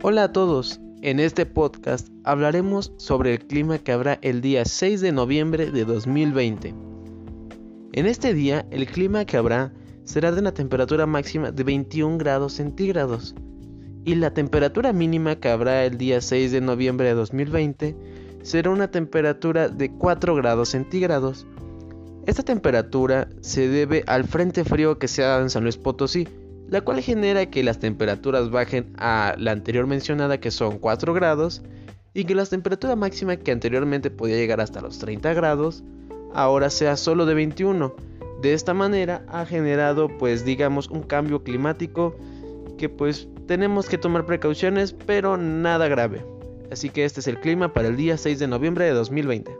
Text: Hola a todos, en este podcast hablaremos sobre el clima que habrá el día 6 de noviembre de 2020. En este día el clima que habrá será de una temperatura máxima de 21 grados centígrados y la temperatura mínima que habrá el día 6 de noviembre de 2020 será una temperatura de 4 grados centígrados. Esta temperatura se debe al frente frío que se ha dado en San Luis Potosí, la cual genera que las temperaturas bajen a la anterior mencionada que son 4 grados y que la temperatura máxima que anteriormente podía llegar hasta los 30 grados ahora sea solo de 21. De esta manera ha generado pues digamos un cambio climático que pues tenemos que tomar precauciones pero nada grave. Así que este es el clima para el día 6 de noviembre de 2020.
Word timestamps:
Hola 0.00 0.22
a 0.22 0.32
todos, 0.32 0.80
en 1.02 1.18
este 1.18 1.44
podcast 1.44 2.06
hablaremos 2.22 2.92
sobre 2.98 3.32
el 3.32 3.40
clima 3.40 3.78
que 3.78 3.90
habrá 3.90 4.20
el 4.22 4.40
día 4.40 4.64
6 4.64 5.00
de 5.00 5.10
noviembre 5.10 5.72
de 5.72 5.84
2020. 5.84 6.72
En 7.94 8.06
este 8.06 8.32
día 8.32 8.64
el 8.70 8.86
clima 8.86 9.24
que 9.24 9.36
habrá 9.36 9.72
será 10.04 10.30
de 10.30 10.40
una 10.40 10.54
temperatura 10.54 11.04
máxima 11.06 11.50
de 11.50 11.64
21 11.64 12.16
grados 12.16 12.52
centígrados 12.52 13.34
y 14.04 14.14
la 14.14 14.32
temperatura 14.32 14.92
mínima 14.92 15.34
que 15.34 15.48
habrá 15.48 15.84
el 15.84 15.98
día 15.98 16.20
6 16.20 16.52
de 16.52 16.60
noviembre 16.60 17.08
de 17.08 17.14
2020 17.14 17.96
será 18.42 18.70
una 18.70 18.92
temperatura 18.92 19.68
de 19.68 19.90
4 19.90 20.36
grados 20.36 20.68
centígrados. 20.68 21.44
Esta 22.24 22.44
temperatura 22.44 23.28
se 23.40 23.66
debe 23.66 24.04
al 24.06 24.28
frente 24.28 24.62
frío 24.62 25.00
que 25.00 25.08
se 25.08 25.24
ha 25.24 25.28
dado 25.30 25.42
en 25.42 25.50
San 25.50 25.64
Luis 25.64 25.76
Potosí, 25.76 26.28
la 26.68 26.82
cual 26.82 27.00
genera 27.00 27.46
que 27.46 27.62
las 27.62 27.78
temperaturas 27.78 28.50
bajen 28.50 28.92
a 28.98 29.34
la 29.38 29.52
anterior 29.52 29.86
mencionada 29.86 30.38
que 30.38 30.50
son 30.50 30.78
4 30.78 31.14
grados 31.14 31.62
y 32.14 32.24
que 32.24 32.34
la 32.34 32.44
temperatura 32.44 32.94
máxima 32.94 33.36
que 33.36 33.52
anteriormente 33.52 34.10
podía 34.10 34.36
llegar 34.36 34.60
hasta 34.60 34.80
los 34.80 34.98
30 34.98 35.32
grados 35.34 35.82
ahora 36.34 36.68
sea 36.70 36.96
solo 36.96 37.26
de 37.26 37.34
21. 37.34 37.94
De 38.42 38.52
esta 38.52 38.74
manera 38.74 39.24
ha 39.28 39.46
generado 39.46 40.08
pues 40.18 40.44
digamos 40.44 40.88
un 40.88 41.02
cambio 41.02 41.42
climático 41.42 42.16
que 42.76 42.88
pues 42.88 43.28
tenemos 43.46 43.88
que 43.88 43.98
tomar 43.98 44.26
precauciones 44.26 44.92
pero 44.92 45.36
nada 45.36 45.88
grave. 45.88 46.24
Así 46.70 46.90
que 46.90 47.06
este 47.06 47.20
es 47.20 47.26
el 47.28 47.40
clima 47.40 47.72
para 47.72 47.88
el 47.88 47.96
día 47.96 48.18
6 48.18 48.38
de 48.38 48.46
noviembre 48.46 48.84
de 48.84 48.92
2020. 48.92 49.50